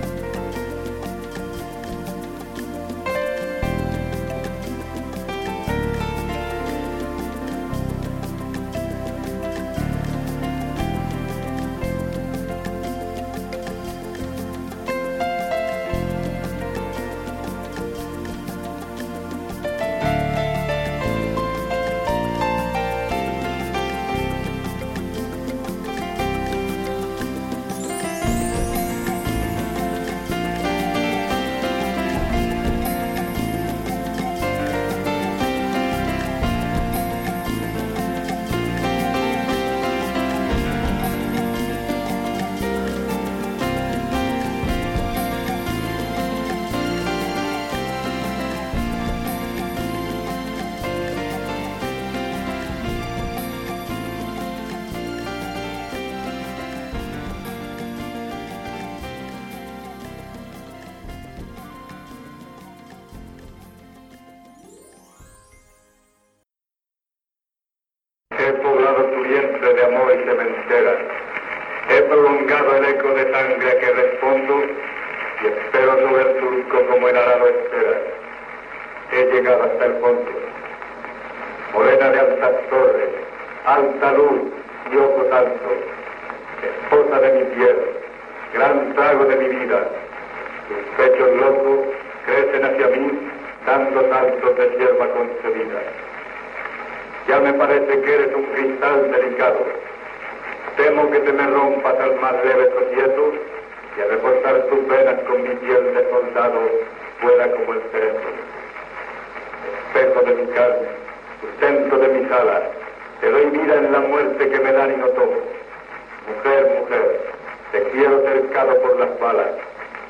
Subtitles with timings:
[118.65, 119.51] por las balas,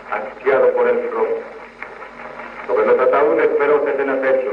[0.10, 1.40] ansiado por el robo.
[2.66, 4.52] Sobre los ataúdes feroces en acecho,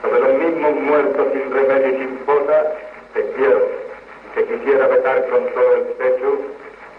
[0.00, 2.72] sobre los mismos muertos sin remedio y sin fosa,
[3.14, 3.66] te quiero,
[4.36, 6.38] te quisiera besar con todo el pecho,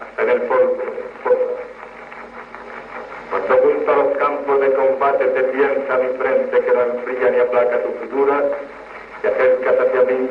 [0.02, 0.76] hasta en el polvo,
[1.22, 1.38] fosa.
[3.30, 7.38] Cuando junto a los campos de combate te piensa mi frente que no enfría ni
[7.40, 8.42] aplaca tu figura,
[9.22, 10.28] te acercas hacia mí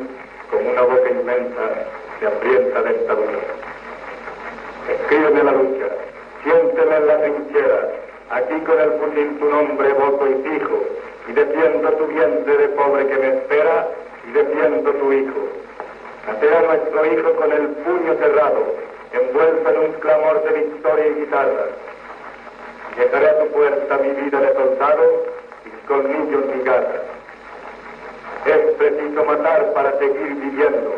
[0.48, 1.88] con una boca inmensa
[2.20, 3.63] de hambrienta dentadura.
[4.88, 5.86] Escríbeme la lucha,
[6.42, 7.88] siénteme en la trinchera,
[8.30, 10.84] aquí con el fusil tu nombre voto y fijo,
[11.28, 13.88] y defiendo tu vientre de pobre que me espera,
[14.28, 15.40] y defiendo tu hijo.
[16.26, 18.74] Nacerá nuestro hijo con el puño cerrado,
[19.12, 21.66] envuelto en un clamor de victoria y guitarra.
[22.96, 25.24] Dejaré a tu puerta mi vida de soldado,
[25.64, 27.02] mis colmillos mi garra.
[28.44, 30.94] Es preciso matar para seguir viviendo.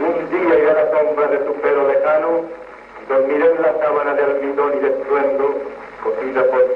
[0.00, 2.61] Un día iré a la sombra de tu pelo lejano, y
[3.08, 5.54] dormiré en la sábana de almidón y de estruendo,
[6.02, 6.14] por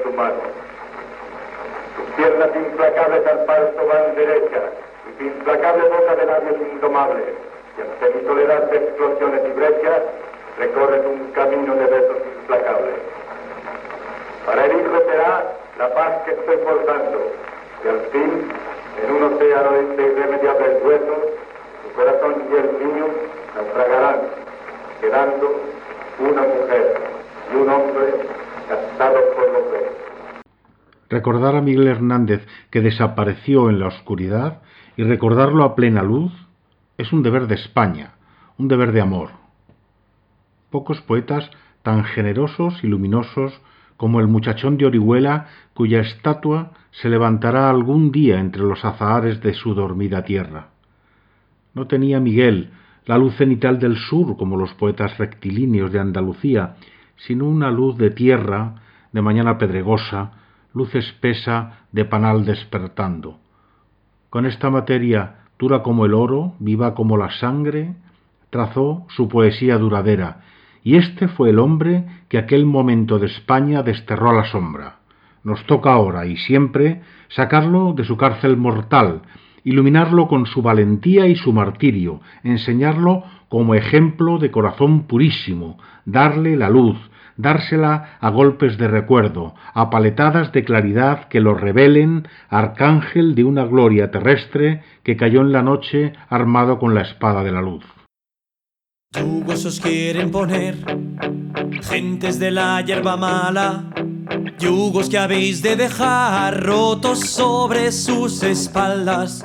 [0.03, 0.41] tu mano.
[1.95, 4.61] Tus piernas implacables al parto van derecha,
[5.09, 7.25] y tu implacable boca de labios indomables,
[7.77, 10.01] y ante mi soledad explosiones y brechas,
[10.57, 12.95] recorres un camino de besos implacables.
[14.45, 17.31] Para hijo será la paz que estoy forjando,
[17.83, 18.51] y al fin,
[19.03, 21.19] en un océano de irremediables huesos,
[21.83, 23.07] tu corazón y el mío
[23.55, 24.21] naufragarán,
[25.01, 25.76] quedando
[26.19, 26.93] una mujer
[27.51, 28.13] y un hombre
[28.67, 29.67] casados por los.
[31.09, 34.61] Recordar a Miguel Hernández que desapareció en la oscuridad
[34.97, 36.33] y recordarlo a plena luz
[36.97, 38.15] es un deber de España,
[38.57, 39.29] un deber de amor.
[40.69, 41.49] Pocos poetas
[41.83, 43.61] tan generosos y luminosos
[43.95, 49.53] como el muchachón de Orihuela cuya estatua se levantará algún día entre los azahares de
[49.53, 50.69] su dormida tierra.
[51.73, 52.71] No tenía Miguel
[53.07, 56.75] la luz cenital del sur como los poetas rectilíneos de Andalucía,
[57.15, 58.75] sino una luz de tierra,
[59.11, 60.31] de mañana pedregosa,
[60.73, 63.39] luz espesa de panal despertando.
[64.29, 67.95] Con esta materia dura como el oro, viva como la sangre,
[68.49, 70.41] trazó su poesía duradera,
[70.83, 74.99] y este fue el hombre que aquel momento de España desterró a la sombra.
[75.43, 79.21] Nos toca ahora y siempre sacarlo de su cárcel mortal,
[79.67, 86.69] iluminarlo con su valentía y su martirio, enseñarlo como ejemplo de corazón purísimo, darle la
[86.69, 86.97] luz,
[87.35, 93.65] dársela a golpes de recuerdo, a paletadas de claridad que lo revelen, arcángel de una
[93.65, 97.83] gloria terrestre que cayó en la noche armado con la espada de la luz.
[99.81, 100.77] Quieren poner,
[101.81, 103.83] gentes de la hierba mala,
[104.59, 109.43] yugos que habéis de dejar rotos sobre sus espaldas.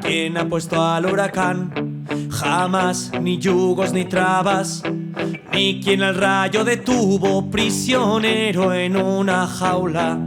[0.00, 2.04] ¿Quién ha puesto al huracán?
[2.30, 4.82] Jamás ni yugos ni trabas,
[5.52, 10.18] ni quien al rayo detuvo prisionero en una jaula.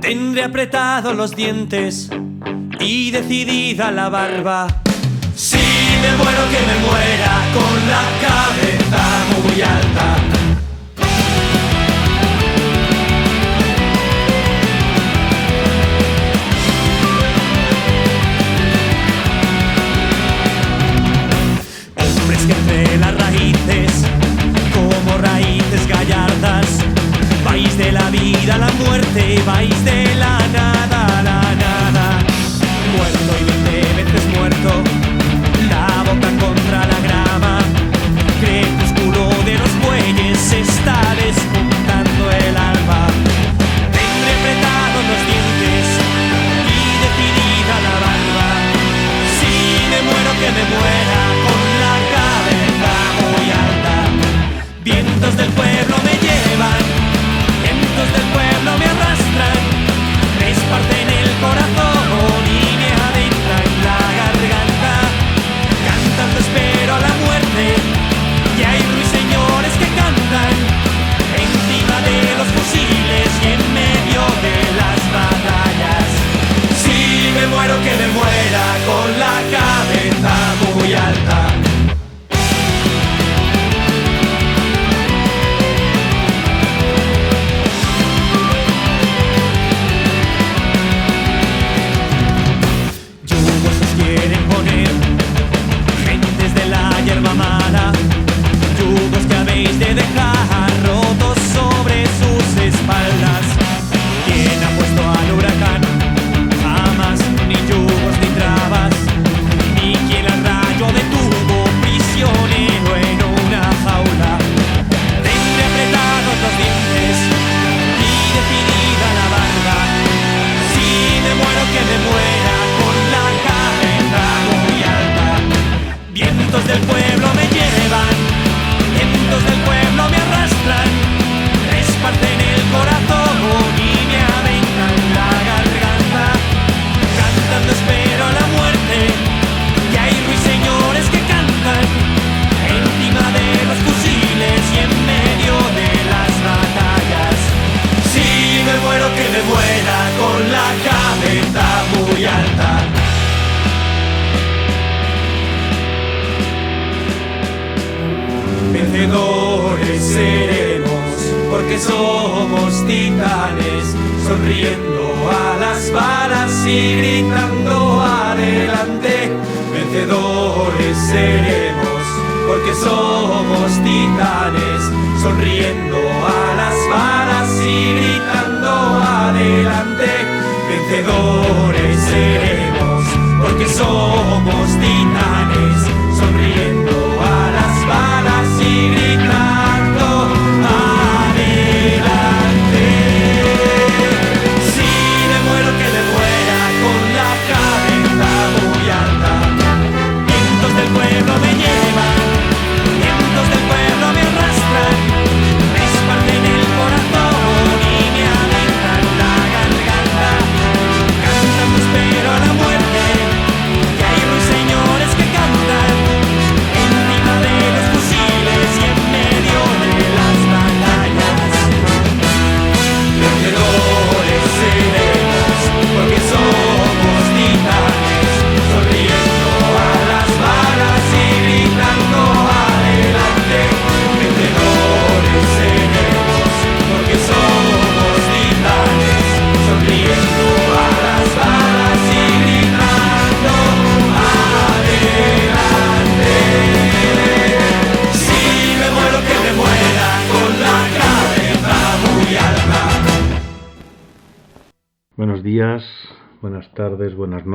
[0.00, 2.10] Tendré apretados los dientes
[2.80, 4.66] y decidida la barba.
[5.34, 7.41] Si me muero que me muera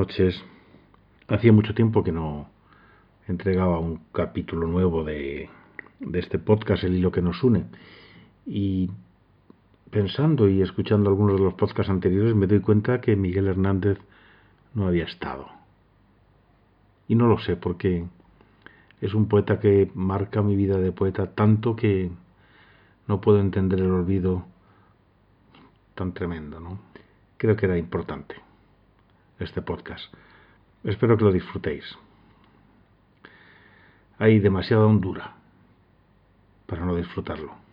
[0.07, 0.41] noches.
[1.27, 2.47] Hacía mucho tiempo que no
[3.27, 5.49] entregaba un capítulo nuevo de,
[5.99, 7.65] de este podcast, El hilo que nos une.
[8.45, 8.89] Y
[9.91, 13.97] pensando y escuchando algunos de los podcasts anteriores me doy cuenta que Miguel Hernández
[14.73, 15.47] no había estado.
[17.09, 18.05] Y no lo sé porque
[19.01, 22.11] es un poeta que marca mi vida de poeta tanto que
[23.07, 24.45] no puedo entender el olvido
[25.95, 26.61] tan tremendo.
[27.35, 28.46] Creo que era importante
[29.39, 30.13] este podcast.
[30.83, 31.85] Espero que lo disfrutéis.
[34.19, 35.35] Hay demasiada hondura
[36.65, 37.66] para no disfrutarlo.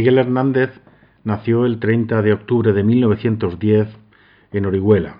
[0.00, 0.80] Miguel Hernández
[1.24, 3.86] nació el 30 de octubre de 1910
[4.50, 5.16] en Orihuela.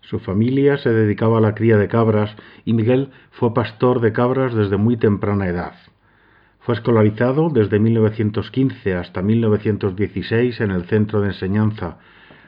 [0.00, 2.34] Su familia se dedicaba a la cría de cabras
[2.64, 5.74] y Miguel fue pastor de cabras desde muy temprana edad.
[6.60, 11.98] Fue escolarizado desde 1915 hasta 1916 en el Centro de Enseñanza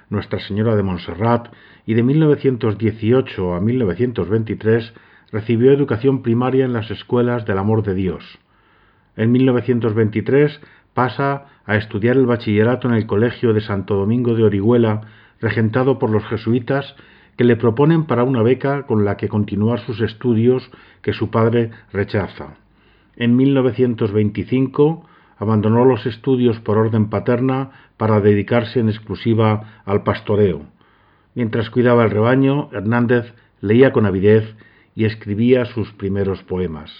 [0.08, 1.52] Nuestra Señora de Montserrat
[1.84, 4.94] y de 1918 a 1923
[5.30, 8.38] recibió educación primaria en las escuelas del Amor de Dios.
[9.16, 10.58] En 1923
[10.94, 15.02] pasa a estudiar el bachillerato en el Colegio de Santo Domingo de Orihuela,
[15.40, 16.94] regentado por los jesuitas,
[17.36, 20.70] que le proponen para una beca con la que continuar sus estudios
[21.02, 22.54] que su padre rechaza.
[23.16, 25.04] En 1925
[25.36, 30.62] abandonó los estudios por orden paterna para dedicarse en exclusiva al pastoreo.
[31.34, 34.54] Mientras cuidaba el rebaño, Hernández leía con avidez
[34.94, 36.92] y escribía sus primeros poemas.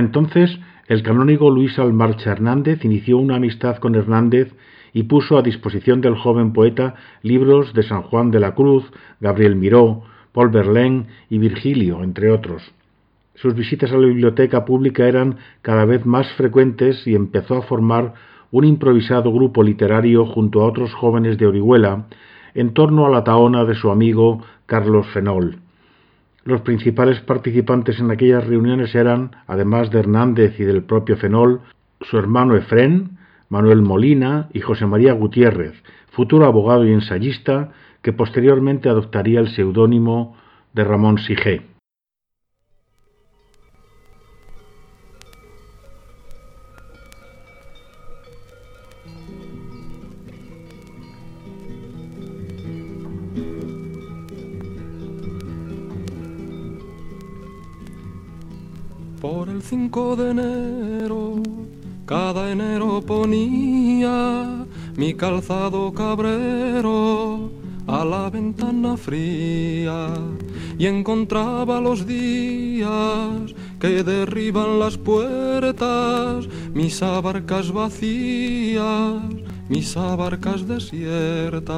[0.00, 0.58] Entonces,
[0.88, 4.52] el canónigo Luis Almarcha Hernández inició una amistad con Hernández
[4.92, 9.54] y puso a disposición del joven poeta libros de San Juan de la Cruz, Gabriel
[9.54, 12.62] Miró, Paul Verlaine y Virgilio, entre otros.
[13.34, 18.14] Sus visitas a la biblioteca pública eran cada vez más frecuentes y empezó a formar
[18.50, 22.06] un improvisado grupo literario junto a otros jóvenes de Orihuela
[22.54, 25.58] en torno a la taona de su amigo Carlos Fenol.
[26.44, 31.60] Los principales participantes en aquellas reuniones eran, además de Hernández y del propio Fenol,
[32.00, 33.18] su hermano Efrén,
[33.50, 35.74] Manuel Molina y José María Gutiérrez,
[36.10, 40.36] futuro abogado y ensayista que posteriormente adoptaría el seudónimo
[40.72, 41.69] de Ramón Sigé.
[59.70, 61.36] 5 de enero,
[62.04, 67.52] cada enero ponía mi calzado cabrero
[67.86, 70.08] a la ventana fría
[70.76, 79.22] y encontraba los días que derriban las puertas, mis abarcas vacías,
[79.68, 81.70] mis abarcas desiertas.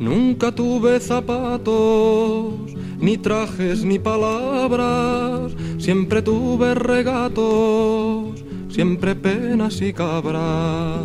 [0.00, 11.04] Nunca tuve zapatos, ni trajes, ni palabras, siempre tuve regatos, siempre penas y cabras.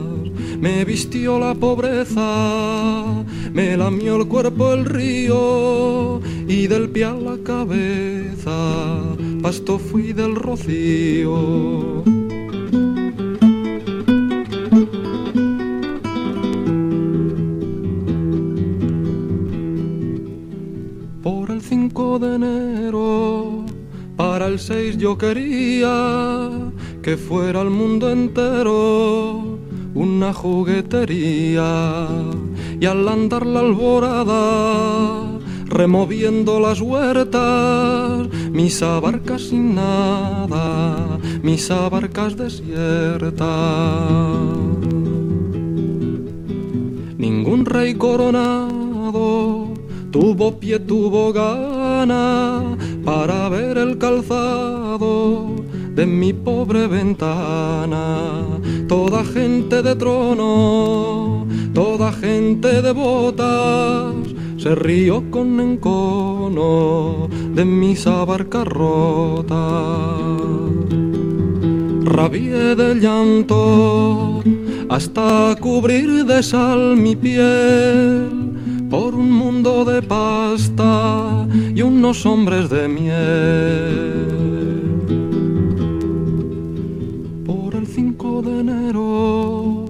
[0.60, 7.38] Me vistió la pobreza, me lamió el cuerpo el río, y del pie a la
[7.43, 9.01] cabeza,
[9.41, 12.03] pasto fui del rocío.
[24.69, 26.49] yo quería
[27.02, 29.60] que fuera el mundo entero
[29.93, 32.08] una juguetería.
[32.80, 43.43] Y al andar la alborada removiendo las huertas mis abarcas sin nada mis abarcas desiertas.
[47.17, 49.73] Ningún rey coronado
[50.12, 52.72] tuvo pie tuvo gana
[53.03, 55.55] para ver el calzado
[55.95, 58.43] de mi pobre ventana.
[58.87, 64.13] Toda gente de trono, toda gente de botas,
[64.57, 69.59] se rió con encono de mis abarcas rotas.
[72.03, 74.43] Rabié de llanto
[74.89, 78.52] hasta cubrir de sal mi piel
[79.13, 84.13] un mundo de pasta y unos hombres de miel.
[87.45, 89.86] Por el 5 de enero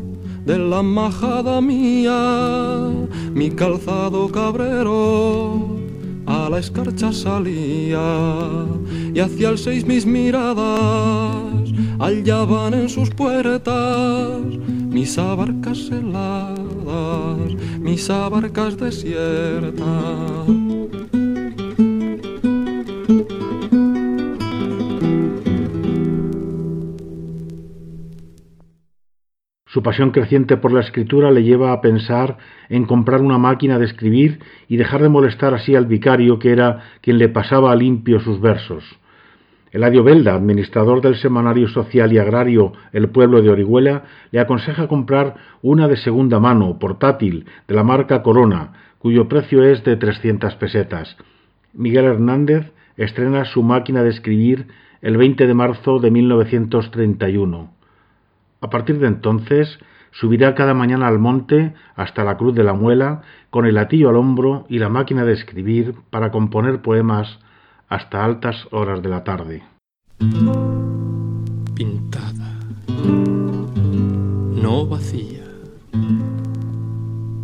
[0.46, 2.90] de la majada mía,
[3.34, 5.78] mi calzado cabrero
[6.26, 8.66] a la escarcha salía
[9.14, 11.63] y hacia el seis mis miradas
[12.00, 14.42] hallaban en sus puertas
[14.94, 19.84] mis abarcas heladas, mis abarcas desiertas.
[29.74, 32.38] Su pasión creciente por la escritura le lleva a pensar
[32.70, 36.84] en comprar una máquina de escribir y dejar de molestar así al vicario que era
[37.02, 38.84] quien le pasaba a limpio sus versos.
[39.74, 45.36] Eladio Belda, administrador del semanario social y agrario El Pueblo de Orihuela, le aconseja comprar
[45.64, 51.18] una de segunda mano, portátil, de la marca Corona, cuyo precio es de 300 pesetas.
[51.74, 54.68] Miguel Hernández estrena su máquina de escribir
[55.02, 57.74] el 20 de marzo de 1931.
[58.62, 59.80] A partir de entonces,
[60.12, 64.18] subirá cada mañana al monte hasta la Cruz de la Muela con el latillo al
[64.18, 67.40] hombro y la máquina de escribir para componer poemas
[67.94, 69.62] hasta altas horas de la tarde.
[71.76, 72.60] Pintada,
[74.66, 75.44] no vacía.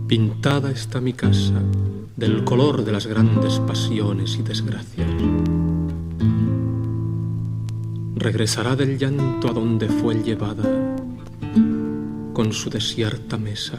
[0.07, 1.61] Pintada está mi casa
[2.15, 5.07] del color de las grandes pasiones y desgracias.
[8.15, 10.63] Regresará del llanto a donde fue llevada,
[12.33, 13.77] con su desierta mesa,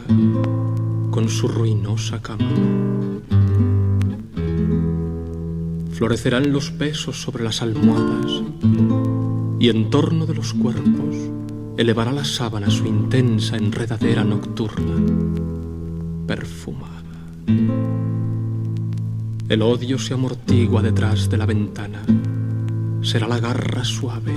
[1.11, 2.47] con su ruinosa cama.
[6.01, 8.41] Florecerán los besos sobre las almohadas
[9.59, 11.15] y en torno de los cuerpos
[11.77, 14.95] elevará la sábana su intensa enredadera nocturna,
[16.25, 17.03] perfumada.
[19.47, 22.01] El odio se amortigua detrás de la ventana,
[23.03, 24.33] será la garra suave.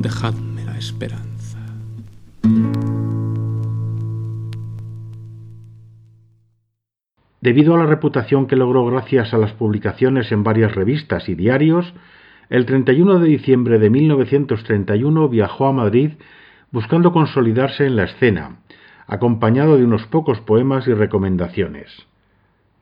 [0.00, 1.29] Dejadme la esperanza.
[7.40, 11.94] Debido a la reputación que logró gracias a las publicaciones en varias revistas y diarios,
[12.50, 16.12] el 31 de diciembre de 1931 viajó a Madrid
[16.70, 18.58] buscando consolidarse en la escena,
[19.06, 21.88] acompañado de unos pocos poemas y recomendaciones.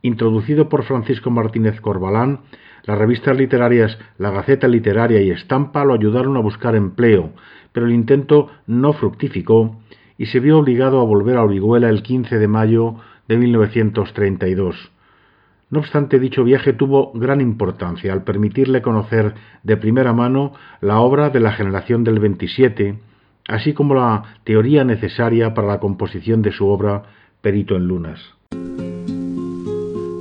[0.01, 2.41] Introducido por Francisco Martínez Corbalán,
[2.83, 7.31] las revistas literarias La Gaceta Literaria y Estampa lo ayudaron a buscar empleo,
[7.71, 9.79] pero el intento no fructificó
[10.17, 12.95] y se vio obligado a volver a Orihuela el 15 de mayo
[13.29, 14.91] de 1932.
[15.69, 21.29] No obstante, dicho viaje tuvo gran importancia al permitirle conocer de primera mano la obra
[21.29, 22.97] de la generación del 27,
[23.47, 27.03] así como la teoría necesaria para la composición de su obra
[27.41, 28.19] Perito en Lunas.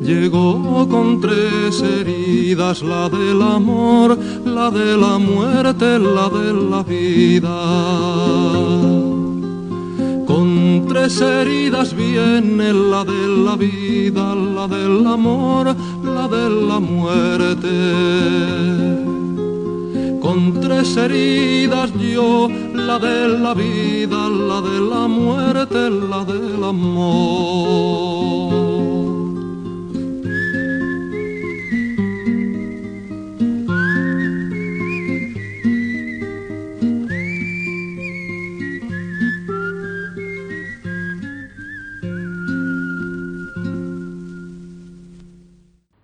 [0.02, 7.48] Llegó con tres heridas, la del amor, la de la muerte, la de la vida.
[10.78, 17.68] Con tres heridas viene la de la vida, la del amor, la de la muerte.
[20.20, 28.57] Con tres heridas yo, la de la vida, la de la muerte, la del amor.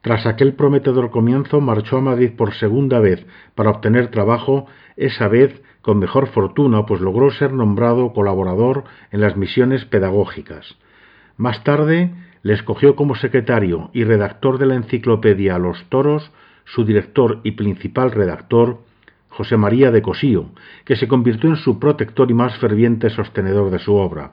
[0.05, 4.67] Tras aquel prometedor comienzo, marchó a Madrid por segunda vez para obtener trabajo,
[4.99, 10.77] esa vez con mejor fortuna, pues logró ser nombrado colaborador en las misiones pedagógicas.
[11.39, 12.13] Más tarde
[12.43, 16.31] le escogió como secretario y redactor de la enciclopedia Los Toros
[16.67, 18.81] su director y principal redactor,
[19.31, 20.51] José María de Cosío,
[20.85, 24.33] que se convirtió en su protector y más ferviente sostenedor de su obra.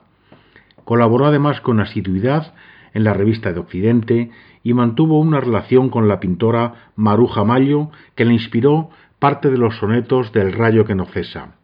[0.84, 2.52] Colaboró además con asiduidad
[2.94, 4.30] en la revista de Occidente
[4.62, 9.76] y mantuvo una relación con la pintora Maruja Mayo, que le inspiró parte de los
[9.76, 11.56] sonetos del Rayo que no cesa.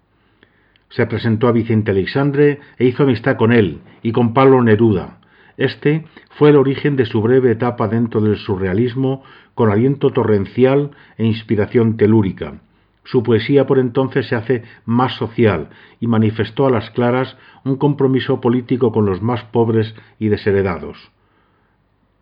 [0.91, 5.19] Se presentó a Vicente Alexandre e hizo amistad con él y con Pablo Neruda.
[5.57, 6.07] Este
[6.39, 9.23] fue el origen de su breve etapa dentro del surrealismo,
[9.55, 12.61] con aliento torrencial e inspiración telúrica.
[13.05, 18.41] Su poesía por entonces se hace más social y manifestó a las claras un compromiso
[18.41, 21.11] político con los más pobres y desheredados.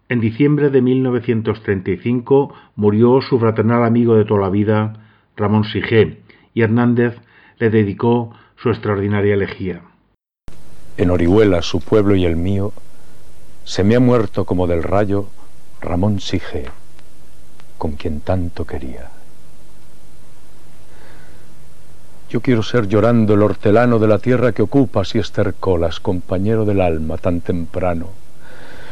[0.09, 4.93] En diciembre de 1935 murió su fraternal amigo de toda la vida,
[5.37, 6.21] Ramón Sigé,
[6.55, 7.17] y Hernández
[7.59, 9.83] le dedicó su extraordinaria elegía.
[10.97, 12.73] En Orihuela, su pueblo y el mío,
[13.65, 15.27] se me ha muerto como del rayo
[15.81, 16.67] Ramón Sige,
[17.77, 19.11] con quien tanto quería.
[22.31, 26.81] Yo quiero ser llorando el hortelano de la tierra que ocupas y estercolas, compañero del
[26.81, 28.26] alma tan temprano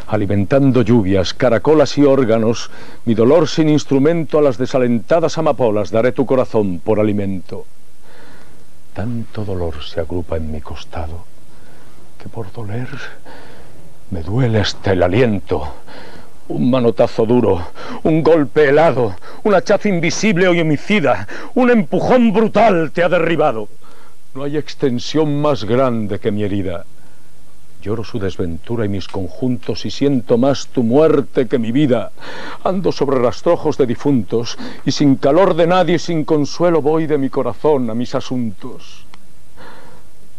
[0.07, 2.71] alimentando lluvias, caracolas y órganos,
[3.05, 7.64] mi dolor sin instrumento a las desalentadas amapolas daré tu corazón por alimento.
[8.93, 11.25] Tanto dolor se agrupa en mi costado,
[12.23, 12.88] que por doler
[14.11, 15.75] me duele hasta el aliento.
[16.47, 17.69] Un manotazo duro,
[18.03, 23.69] un golpe helado, un hachazo invisible y homicida, un empujón brutal te ha derribado.
[24.35, 26.85] No hay extensión más grande que mi herida.
[27.85, 32.12] Lloro su desventura y mis conjuntos y siento más tu muerte que mi vida.
[32.62, 37.29] Ando sobre rastrojos de difuntos y sin calor de nadie, sin consuelo voy de mi
[37.29, 39.05] corazón a mis asuntos.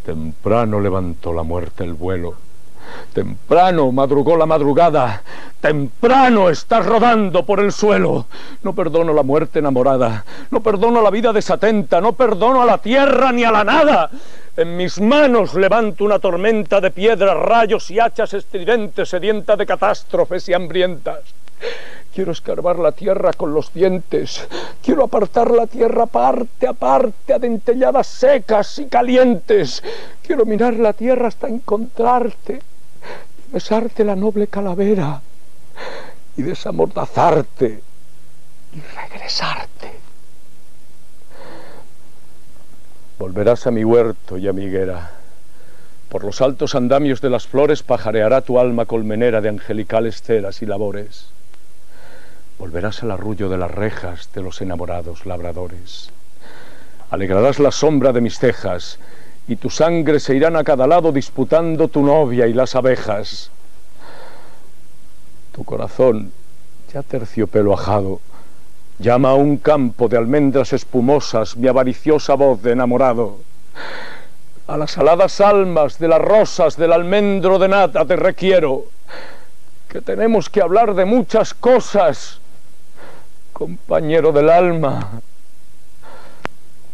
[0.03, 2.34] Temprano levantó la muerte el vuelo.
[3.13, 5.21] Temprano madrugó la madrugada.
[5.62, 8.25] Temprano estás rodando por el suelo.
[8.63, 10.25] No perdono la muerte enamorada.
[10.49, 12.01] No perdono la vida desatenta.
[12.01, 14.10] No perdono a la tierra ni a la nada.
[14.57, 20.47] En mis manos levanto una tormenta de piedras, rayos y hachas estridentes, sedienta de catástrofes
[20.47, 21.23] y hambrientas.
[22.13, 24.47] Quiero escarbar la tierra con los dientes.
[24.81, 29.83] Quiero apartar la tierra parte a parte, a dentelladas secas y calientes.
[30.25, 32.61] Quiero mirar la tierra hasta encontrarte,
[33.51, 35.21] besarte la noble calavera,
[36.37, 37.81] y desamordazarte,
[38.73, 40.04] y regresarte.
[43.17, 45.12] Volverás a mi huerto y a mi higuera.
[46.10, 50.65] Por los altos andamios de las flores pajareará tu alma colmenera de angelicales ceras y
[50.65, 51.28] labores.
[52.60, 56.10] Volverás al arrullo de las rejas de los enamorados labradores.
[57.10, 58.99] Alegrarás la sombra de mis cejas
[59.47, 63.51] y tu sangre se irán a cada lado disputando tu novia y las abejas.
[65.54, 66.34] Tu corazón,
[66.93, 68.19] ya terciopelo ajado,
[68.99, 73.39] llama a un campo de almendras espumosas mi avariciosa voz de enamorado.
[74.67, 78.86] A las aladas almas de las rosas del almendro de nata te requiero,
[79.89, 82.39] que tenemos que hablar de muchas cosas
[83.53, 85.21] compañero del alma,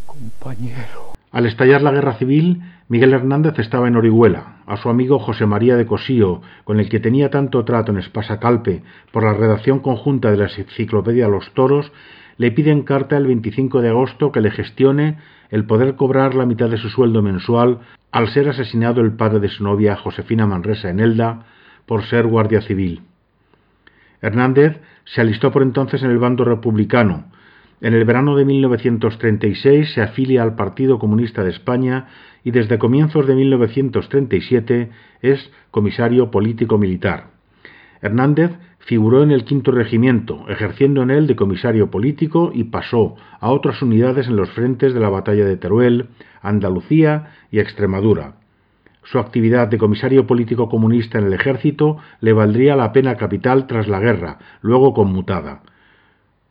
[0.06, 1.11] compañero.
[1.32, 4.58] Al estallar la guerra civil, Miguel Hernández estaba en Orihuela.
[4.66, 8.84] A su amigo José María de Cosío, con el que tenía tanto trato en Espasacalpe
[9.12, 11.94] por la redacción conjunta de la enciclopedia Los Toros,
[12.36, 15.20] le pide en carta el 25 de agosto que le gestione
[15.52, 17.80] el poder cobrar la mitad de su sueldo mensual
[18.12, 21.46] al ser asesinado el padre de su novia Josefina Manresa en Elda
[21.86, 23.04] por ser guardia civil.
[24.22, 27.26] Hernández se alistó por entonces en el bando republicano.
[27.82, 32.06] En el verano de 1936 se afilia al Partido Comunista de España
[32.44, 34.92] y desde comienzos de 1937
[35.24, 37.32] es comisario político militar.
[38.04, 43.50] Hernández figuró en el quinto regimiento, ejerciendo en él de comisario político y pasó a
[43.50, 46.10] otras unidades en los frentes de la batalla de Teruel,
[46.44, 48.36] Andalucía y Extremadura.
[49.04, 53.88] Su actividad de comisario político comunista en el ejército le valdría la pena capital tras
[53.88, 55.64] la guerra, luego conmutada.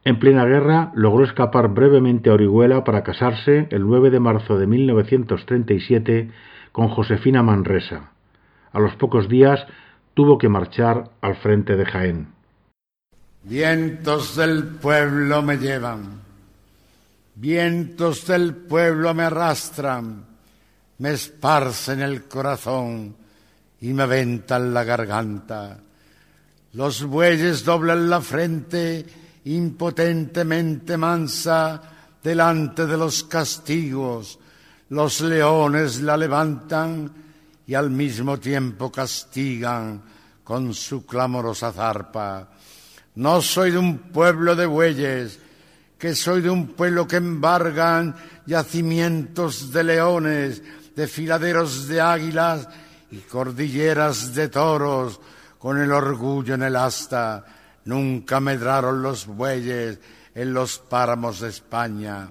[0.04, 4.66] En plena guerra logró escapar brevemente a Orihuela para casarse el 9 de marzo de
[4.66, 6.30] 1937
[6.72, 8.12] con Josefina Manresa.
[8.72, 9.66] A los pocos días
[10.14, 12.28] tuvo que marchar al frente de Jaén.
[13.42, 16.20] Vientos del pueblo me llevan,
[17.34, 20.30] vientos del pueblo me arrastran
[21.00, 23.16] me esparcen el corazón
[23.80, 25.78] y me aventan la garganta.
[26.74, 29.06] Los bueyes doblan la frente
[29.44, 31.80] impotentemente mansa
[32.22, 34.38] delante de los castigos.
[34.90, 37.12] Los leones la levantan
[37.66, 40.02] y al mismo tiempo castigan
[40.42, 42.48] con su clamorosa zarpa.
[43.14, 45.38] No soy de un pueblo de bueyes,
[45.98, 50.62] que soy de un pueblo que embargan yacimientos de leones,
[50.96, 52.68] desfiladeros de águilas
[53.10, 55.20] y cordilleras de toros,
[55.58, 57.44] con el orgullo en el asta,
[57.84, 59.98] nunca medraron los bueyes
[60.34, 62.30] en los páramos de España.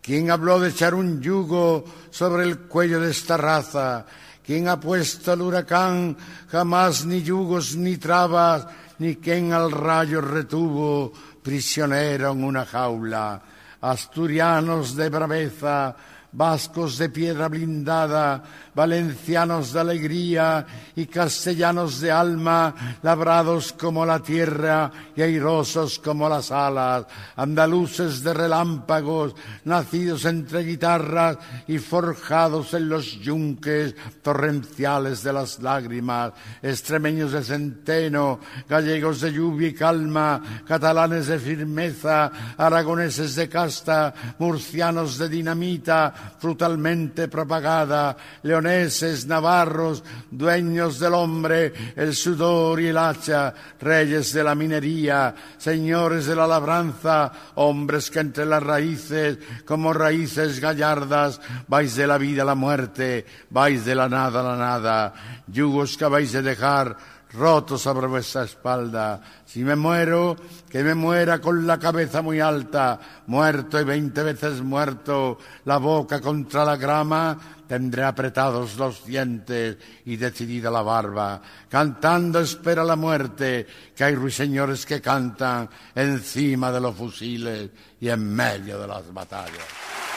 [0.00, 4.04] ¿Quién habló de echar un yugo sobre el cuello de esta raza?
[4.44, 6.16] ¿Quién ha puesto al huracán
[6.48, 8.66] jamás ni yugos ni trabas,
[8.98, 13.40] ni quien al rayo retuvo prisionero en una jaula?
[13.80, 15.96] Asturianos de braveza,
[16.34, 18.42] vascos de piedra blindada,
[18.74, 20.66] valencianos de alegría
[20.96, 28.34] y castellanos de alma, labrados como la tierra y airosos como las alas, andaluces de
[28.34, 37.44] relámpagos, nacidos entre guitarras y forjados en los yunques torrenciales de las lágrimas, extremeños de
[37.44, 46.23] centeno, gallegos de lluvia y calma, catalanes de firmeza, aragoneses de casta, murcianos de dinamita,
[46.40, 54.54] brutalmente propagada, leoneses, navarros, dueños del hombre, el sudor y el hacha, reyes de la
[54.54, 62.06] minería, señores de la labranza, hombres que entre las raíces, como raíces gallardas, vais de
[62.06, 65.14] la vida a la muerte, vais de la nada a la nada,
[65.46, 66.96] yugos que vais de dejar,
[67.34, 69.20] roto sobre vuestra espalda.
[69.44, 70.36] Si me muero,
[70.68, 76.20] que me muera con la cabeza muy alta, muerto y veinte veces muerto, la boca
[76.20, 81.40] contra la grama, tendré apretados los dientes y decidida la barba.
[81.68, 87.70] Cantando espera la muerte, que hay ruiseñores que cantan encima de los fusiles
[88.00, 90.13] y en medio de las batallas.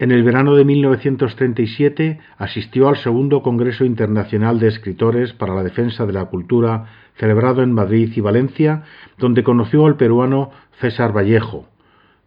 [0.00, 6.06] En el verano de 1937 asistió al segundo Congreso Internacional de Escritores para la Defensa
[6.06, 8.84] de la Cultura, celebrado en Madrid y Valencia,
[9.18, 11.66] donde conoció al peruano César Vallejo.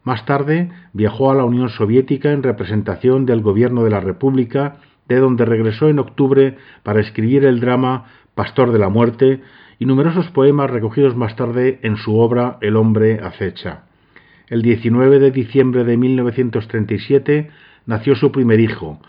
[0.03, 5.19] Más tarde viajó a la Unión Soviética en representación del Gobierno de la República, de
[5.19, 8.05] donde regresó en octubre para escribir el drama
[8.35, 9.41] Pastor de la Muerte
[9.79, 13.83] y numerosos poemas recogidos más tarde en su obra El hombre acecha.
[14.51, 17.51] El 19 de diciembre de 1937
[17.85, 18.99] nació su primer hijo,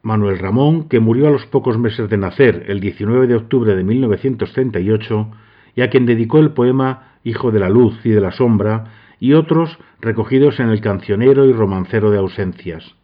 [0.00, 3.82] Manuel Ramón, que murió a los pocos meses de nacer, el 19 de octubre de
[3.82, 5.28] 1938,
[5.74, 9.32] y a quien dedicó el poema Hijo de la Luz y de la Sombra, y
[9.32, 12.94] otros recogidos en el Cancionero y Romancero de Ausencias.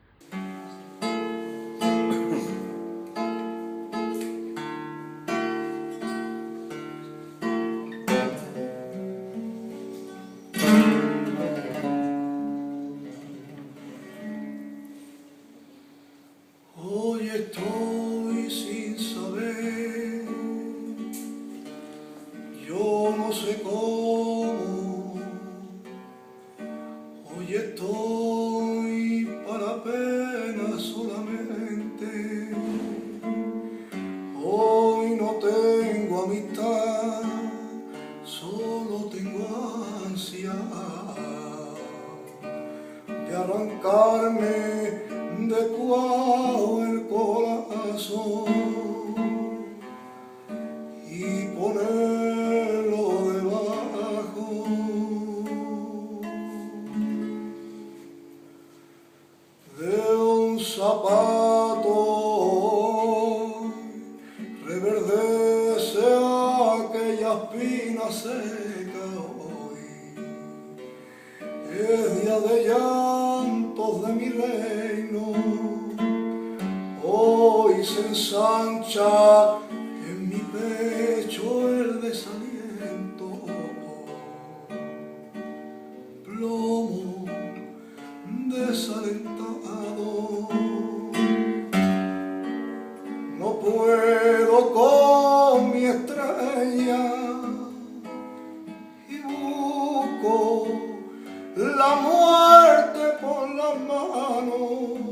[101.56, 105.07] La muerte por la mano,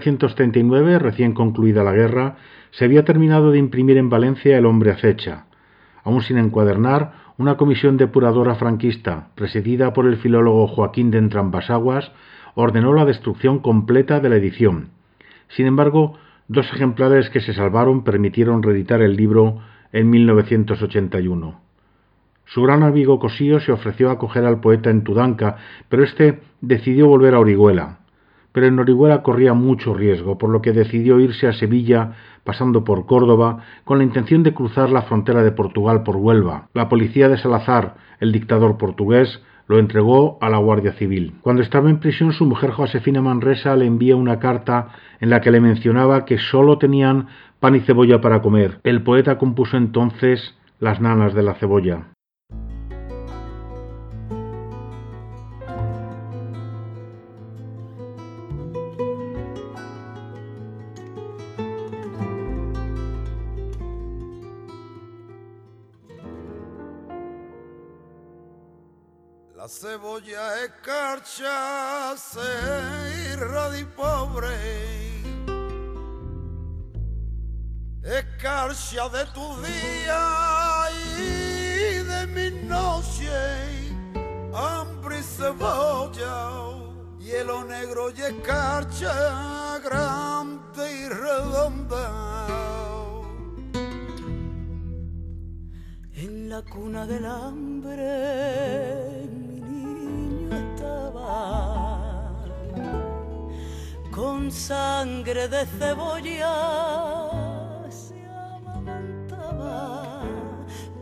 [0.00, 2.36] 1939, recién concluida la guerra,
[2.70, 5.44] se había terminado de imprimir en Valencia El hombre acecha.
[6.02, 12.12] Aún sin encuadernar, una comisión depuradora franquista, presidida por el filólogo Joaquín de Entrambasaguas,
[12.54, 14.90] ordenó la destrucción completa de la edición.
[15.48, 19.60] Sin embargo, dos ejemplares que se salvaron permitieron reeditar el libro
[19.92, 21.60] en 1981.
[22.46, 25.56] Su gran amigo Cosío se ofreció a acoger al poeta en Tudanca,
[25.88, 27.99] pero éste decidió volver a Orihuela.
[28.52, 32.12] Pero en Orihuela corría mucho riesgo, por lo que decidió irse a Sevilla,
[32.44, 36.68] pasando por Córdoba, con la intención de cruzar la frontera de Portugal por Huelva.
[36.74, 39.40] La policía de Salazar, el dictador portugués,
[39.70, 41.34] lo entregó a la Guardia Civil.
[41.42, 44.88] Cuando estaba en prisión, su mujer Josefina Manresa le envía una carta
[45.20, 47.28] en la que le mencionaba que solo tenían
[47.60, 48.80] pan y cebolla para comer.
[48.82, 52.06] El poeta compuso entonces Las nanas de la cebolla.
[70.20, 72.40] Cebolla escarcha se
[73.24, 74.48] tierra de pobre,
[78.02, 83.30] escarcha de tu día y de mi noche,
[84.54, 86.50] hambre y cebolla,
[87.18, 92.46] hielo negro y escarcha grande y redonda.
[96.12, 98.70] En la cuna del hambre
[104.10, 106.56] con sangre de cebolla
[107.88, 110.22] se amamantaba,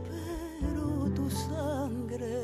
[0.08, 2.36] pero tu sangre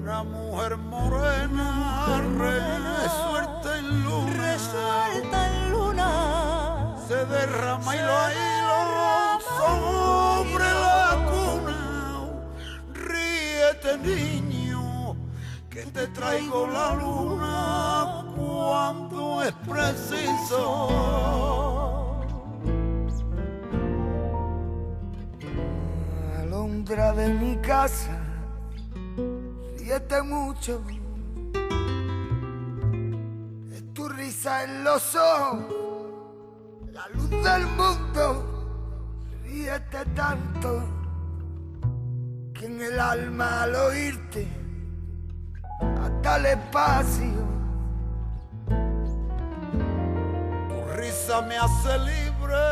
[0.02, 1.70] Una mujer morena,
[2.38, 3.39] resuelta
[7.40, 8.82] derrama y lo hilo
[9.58, 11.80] sobre la cuna.
[12.94, 15.16] Ríete niño,
[15.70, 20.88] que te traigo la luna cuando es preciso.
[26.40, 28.20] Alondra de mi casa
[29.78, 30.82] ríete mucho.
[33.72, 35.66] Es tu risa en los ojos,
[37.00, 38.26] la luz del mundo.
[39.43, 40.72] Ríete tanto
[42.54, 44.47] que en el alma al oírte
[46.04, 47.47] hasta el espacio.
[50.70, 52.64] Tu risa me hace libre,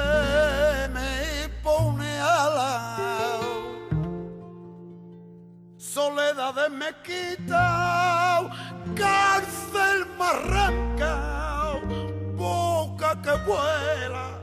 [0.94, 3.48] me pone alas
[5.98, 8.48] soledades me quita,
[8.96, 11.57] cárcel me arranca, boca
[13.28, 14.40] que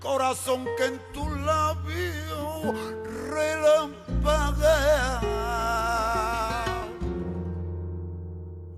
[0.00, 2.74] corazón que en tu labio
[3.30, 5.20] relampaguea.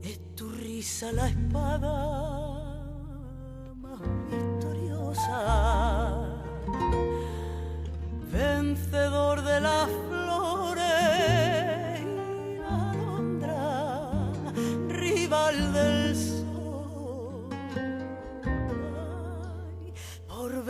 [0.02, 1.92] Es tu risa la espada
[3.74, 5.38] más victoriosa,
[8.32, 9.88] vencedor de las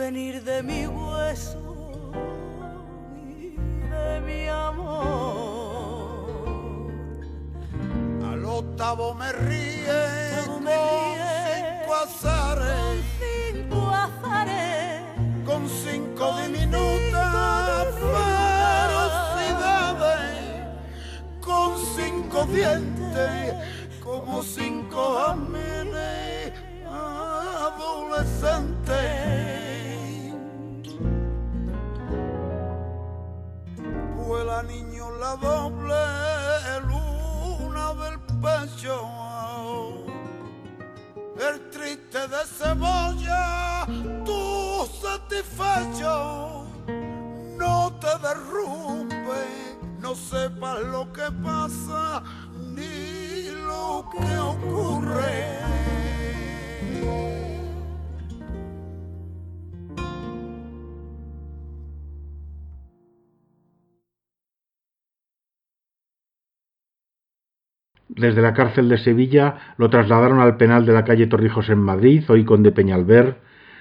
[0.01, 2.11] venir de mi hueso
[3.13, 3.55] y
[3.87, 6.25] de mi amor.
[8.31, 10.01] Al octavo me ríe,
[10.47, 15.03] con cinco azares, cinco azares,
[15.45, 17.93] con cinco diminutas
[19.35, 19.69] ferocidades,
[21.41, 23.53] con cinco dientes,
[24.03, 26.53] como cinco amenes
[26.89, 28.70] adolescentes.
[35.31, 36.03] La doble
[36.87, 38.95] luna del pecho.
[41.37, 43.85] El triste de cebolla,
[44.25, 46.65] tú satisfecho.
[47.57, 49.41] No te derrumbe,
[49.99, 52.23] no sepas lo que pasa
[52.75, 55.61] ni lo que ocurre.
[68.15, 72.25] Desde la cárcel de Sevilla lo trasladaron al penal de la calle Torrijos en Madrid,
[72.27, 73.37] hoy conde Peñalver,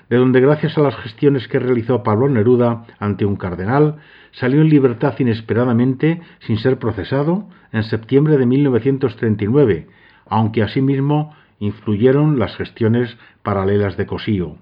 [0.09, 3.97] de donde gracias a las gestiones que realizó Pablo Neruda ante un cardenal,
[4.31, 9.89] salió en libertad inesperadamente, sin ser procesado, en septiembre de 1939,
[10.27, 14.59] aunque asimismo influyeron las gestiones paralelas de Cosío.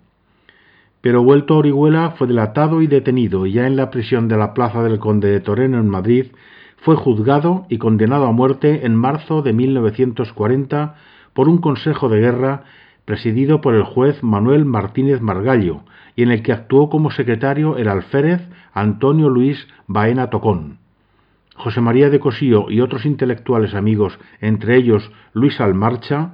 [1.02, 4.82] Pero vuelto a Orihuela fue delatado y detenido, ya en la prisión de la Plaza
[4.82, 6.28] del Conde de Toreno en Madrid
[6.80, 10.94] fue juzgado y condenado a muerte en marzo de 1940
[11.32, 12.64] por un consejo de guerra
[13.04, 15.80] presidido por el juez Manuel Martínez Margallo
[16.14, 20.78] y en el que actuó como secretario el alférez Antonio Luis Baena Tocón.
[21.54, 26.32] José María de Cosío y otros intelectuales amigos, entre ellos Luis Almarcha,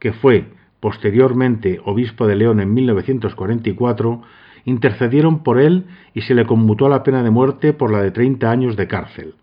[0.00, 4.22] que fue posteriormente obispo de León en 1944,
[4.64, 5.84] intercedieron por él
[6.14, 9.34] y se le conmutó la pena de muerte por la de 30 años de cárcel.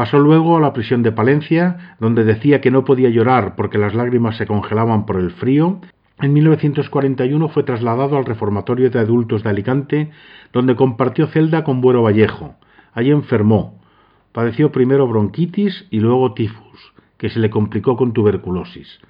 [0.00, 3.94] Pasó luego a la prisión de Palencia, donde decía que no podía llorar porque las
[3.94, 5.82] lágrimas se congelaban por el frío.
[6.22, 10.10] En 1941 fue trasladado al reformatorio de adultos de Alicante,
[10.54, 12.54] donde compartió celda con Buero Vallejo.
[12.94, 13.78] Allí enfermó.
[14.32, 19.00] Padeció primero bronquitis y luego tifus, que se le complicó con tuberculosis.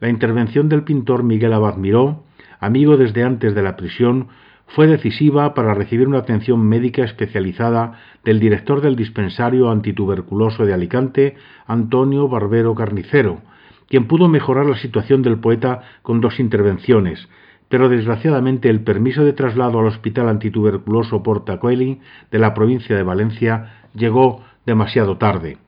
[0.00, 2.24] La intervención del pintor Miguel Abad Miró,
[2.60, 4.28] amigo desde antes de la prisión,
[4.74, 11.34] fue decisiva para recibir una atención médica especializada del director del dispensario antituberculoso de Alicante,
[11.66, 13.40] Antonio Barbero Carnicero,
[13.88, 17.28] quien pudo mejorar la situación del poeta con dos intervenciones,
[17.68, 22.00] pero desgraciadamente el permiso de traslado al Hospital Antituberculoso Portacoeli
[22.30, 25.58] de la provincia de Valencia llegó demasiado tarde.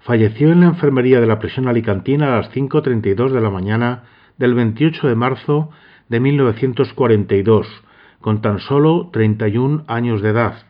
[0.00, 4.04] Falleció en la enfermería de la prisión alicantina a las 5.32 de la mañana
[4.38, 5.70] del 28 de marzo
[6.08, 7.66] de 1942,
[8.22, 10.66] con tan solo 31 años de edad.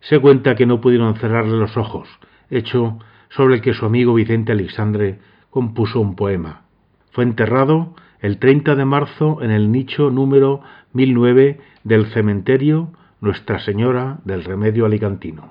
[0.00, 2.08] Se cuenta que no pudieron cerrarle los ojos,
[2.48, 2.98] hecho
[3.30, 5.18] sobre el que su amigo Vicente Alexandre
[5.50, 6.62] compuso un poema.
[7.10, 10.62] Fue enterrado el 30 de marzo en el nicho número
[10.92, 15.50] 1009 del cementerio Nuestra Señora del Remedio Alicantino.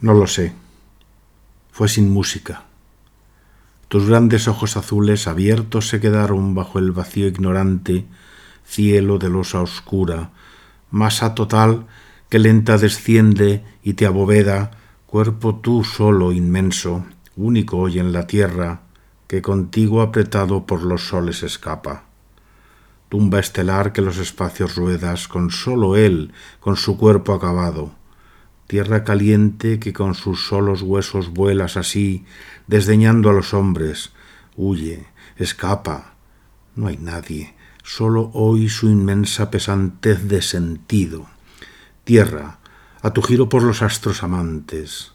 [0.00, 0.52] No lo sé.
[1.70, 2.64] Fue sin música.
[3.88, 8.04] Tus grandes ojos azules abiertos se quedaron bajo el vacío ignorante,
[8.66, 10.30] cielo de losa oscura,
[10.90, 11.86] masa total
[12.28, 14.72] que lenta desciende y te aboveda,
[15.06, 17.06] cuerpo tú solo inmenso,
[17.36, 18.82] único hoy en la tierra,
[19.28, 22.04] que contigo apretado por los soles escapa.
[23.08, 27.92] Tumba estelar que los espacios ruedas con solo él, con su cuerpo acabado.
[28.66, 32.24] Tierra caliente que con sus solos huesos vuelas así,
[32.66, 34.12] desdeñando a los hombres.
[34.56, 35.06] Huye,
[35.36, 36.14] escapa.
[36.74, 37.54] No hay nadie,
[37.86, 41.28] solo hoy su inmensa pesantez de sentido.
[42.02, 42.58] Tierra,
[43.00, 45.12] a tu giro por los astros amantes.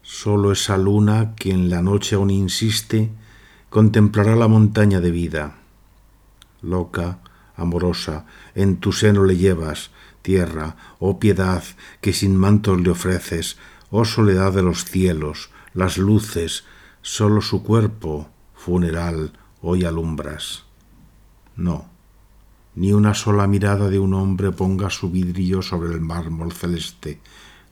[0.00, 3.10] Solo esa luna que en la noche aún insiste,
[3.68, 5.56] contemplará la montaña de vida.
[6.62, 7.18] Loca,
[7.54, 9.90] amorosa, en tu seno le llevas,
[10.22, 11.64] tierra, oh piedad,
[12.00, 13.58] que sin mantos le ofreces,
[13.90, 16.64] oh soledad de los cielos, las luces,
[17.02, 20.64] sólo su cuerpo, funeral, hoy alumbras.
[21.56, 21.95] No,
[22.76, 27.20] ni una sola mirada de un hombre ponga su vidrio sobre el mármol celeste.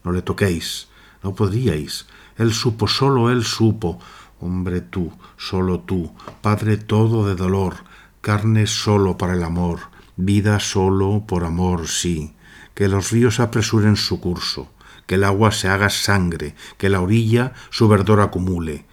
[0.03, 0.89] No le toquéis,
[1.23, 2.07] no podríais.
[2.37, 4.01] Él supo, solo él supo,
[4.41, 7.77] Hombre tú, solo tú, Padre todo de dolor,
[8.21, 9.81] carne solo para el amor,
[10.17, 12.35] vida solo por amor, sí.
[12.75, 14.69] Que los ríos apresuren su curso,
[15.07, 18.85] que el agua se haga sangre, que la orilla su verdor acumule,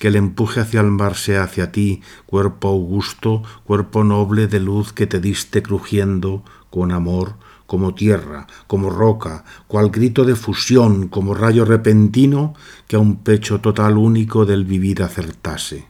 [0.00, 4.94] que el empuje hacia el mar sea hacia ti, cuerpo augusto, cuerpo noble de luz
[4.94, 7.34] que te diste crujiendo con amor,
[7.66, 12.54] como tierra, como roca, cual grito de fusión, como rayo repentino
[12.88, 15.86] que a un pecho total único del vivir acertase.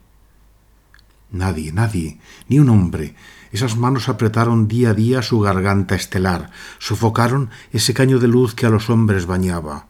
[1.31, 3.15] Nadie, nadie, ni un hombre.
[3.53, 6.51] Esas manos apretaron día a día su garganta estelar,
[6.81, 9.90] sofocaron ese caño de luz que a los hombres bañaba.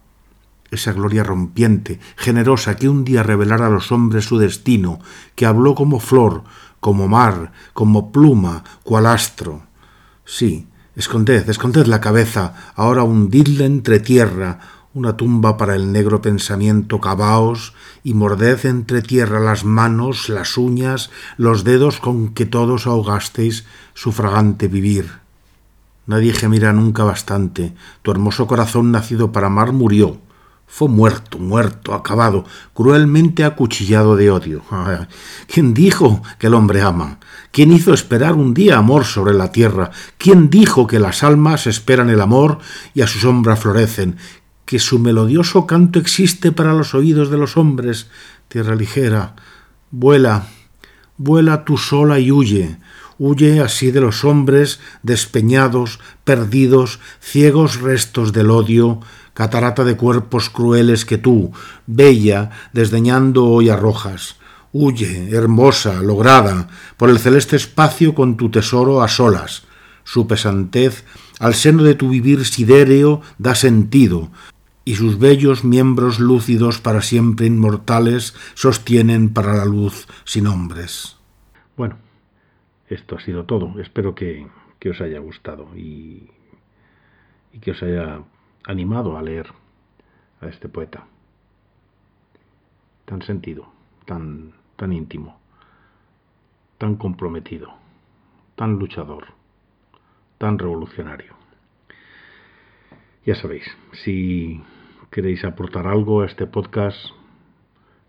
[0.70, 5.00] Esa gloria rompiente, generosa, que un día revelara a los hombres su destino,
[5.34, 6.44] que habló como flor,
[6.80, 9.62] como mar, como pluma, cual astro.
[10.24, 14.58] Sí, Esconded, esconded la cabeza, ahora hundidla entre tierra,
[14.92, 21.10] una tumba para el negro pensamiento cabaos, y morded entre tierra las manos, las uñas,
[21.36, 23.64] los dedos con que todos ahogasteis
[23.94, 25.20] su fragante vivir.
[26.06, 30.18] Nadie gemirá nunca bastante, tu hermoso corazón nacido para amar murió,
[30.72, 34.62] fue muerto, muerto, acabado, cruelmente acuchillado de odio.
[35.52, 37.18] ¿Quién dijo que el hombre ama?
[37.50, 39.90] ¿Quién hizo esperar un día amor sobre la tierra?
[40.16, 42.60] ¿Quién dijo que las almas esperan el amor
[42.94, 44.16] y a su sombra florecen?
[44.64, 48.06] ¿Que su melodioso canto existe para los oídos de los hombres?
[48.46, 49.34] Tierra ligera,
[49.90, 50.46] vuela,
[51.16, 52.78] vuela tú sola y huye.
[53.18, 59.00] Huye así de los hombres despeñados, perdidos, ciegos restos del odio,
[59.34, 61.52] catarata de cuerpos crueles que tú,
[61.86, 64.38] bella, desdeñando hoy arrojas.
[64.72, 69.64] Huye, hermosa, lograda, por el celeste espacio con tu tesoro a solas.
[70.04, 71.04] Su pesantez
[71.40, 74.30] al seno de tu vivir sidéreo da sentido,
[74.84, 81.16] y sus bellos miembros lúcidos para siempre inmortales sostienen para la luz sin hombres.
[81.76, 81.96] Bueno,
[82.88, 83.80] esto ha sido todo.
[83.80, 84.46] Espero que,
[84.78, 86.30] que os haya gustado y,
[87.52, 88.20] y que os haya
[88.64, 89.46] animado a leer
[90.40, 91.06] a este poeta
[93.10, 93.66] tan sentido,
[94.06, 95.36] tan, tan íntimo,
[96.78, 97.74] tan comprometido,
[98.54, 99.26] tan luchador,
[100.38, 101.34] tan revolucionario.
[103.26, 103.64] Ya sabéis,
[104.04, 104.62] si
[105.10, 106.98] queréis aportar algo a este podcast,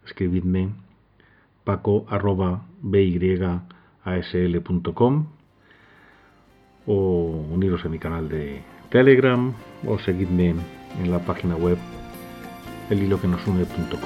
[0.05, 0.69] escribidme
[1.63, 3.65] paco arroba byasl.com
[6.85, 9.53] o uniros a mi canal de Telegram
[9.85, 10.55] o seguidme
[10.99, 11.77] en la página web
[12.89, 13.99] elhiloquenosune.com.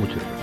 [0.00, 0.35] Muchas gracias.